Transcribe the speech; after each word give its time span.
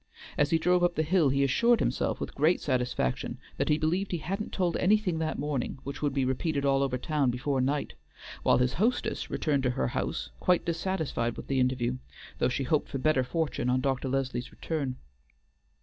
As 0.35 0.49
he 0.49 0.57
drove 0.57 0.83
up 0.83 0.95
the 0.95 1.03
hill 1.03 1.29
he 1.29 1.43
assured 1.43 1.79
himself 1.79 2.19
with 2.19 2.33
great 2.33 2.59
satisfaction 2.59 3.37
that 3.57 3.69
he 3.69 3.77
believed 3.77 4.09
he 4.11 4.17
hadn't 4.17 4.51
told 4.51 4.75
anything 4.77 5.19
that 5.19 5.37
morning 5.37 5.77
which 5.83 6.01
would 6.01 6.11
be 6.11 6.25
repeated 6.25 6.65
all 6.65 6.81
over 6.81 6.97
town 6.97 7.29
before 7.29 7.61
night, 7.61 7.93
while 8.41 8.57
his 8.57 8.73
hostess 8.73 9.29
returned 9.29 9.61
to 9.61 9.69
her 9.69 9.89
house 9.89 10.31
quite 10.39 10.65
dissatisfied 10.65 11.37
with 11.37 11.45
the 11.45 11.59
interview, 11.59 11.97
though 12.39 12.49
she 12.49 12.63
hoped 12.63 12.89
for 12.89 12.97
better 12.97 13.23
fortune 13.23 13.69
on 13.69 13.79
Dr. 13.79 14.09
Leslie's 14.09 14.49
return. 14.51 14.95